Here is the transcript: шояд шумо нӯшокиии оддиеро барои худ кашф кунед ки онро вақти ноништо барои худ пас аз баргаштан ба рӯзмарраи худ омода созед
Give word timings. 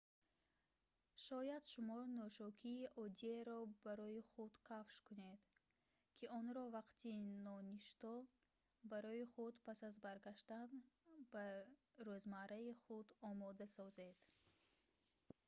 шояд 1.25 1.63
шумо 1.71 1.99
нӯшокиии 2.17 2.91
оддиеро 3.01 3.59
барои 3.85 4.21
худ 4.29 4.51
кашф 4.67 4.97
кунед 5.07 5.41
ки 6.17 6.25
онро 6.39 6.65
вақти 6.77 7.11
ноништо 7.47 8.11
барои 8.91 9.23
худ 9.33 9.53
пас 9.65 9.79
аз 9.89 9.95
баргаштан 10.05 10.69
ба 11.31 11.45
рӯзмарраи 12.05 12.71
худ 12.83 13.07
омода 13.29 13.67
созед 13.77 14.17